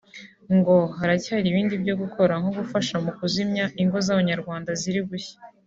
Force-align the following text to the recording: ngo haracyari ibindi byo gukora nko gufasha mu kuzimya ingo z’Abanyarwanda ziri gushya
ngo 0.55 0.75
haracyari 0.97 1.45
ibindi 1.49 1.73
byo 1.83 1.93
gukora 2.01 2.33
nko 2.39 2.51
gufasha 2.59 2.95
mu 3.03 3.11
kuzimya 3.17 3.65
ingo 3.81 3.97
z’Abanyarwanda 4.05 4.69
ziri 4.81 5.01
gushya 5.09 5.37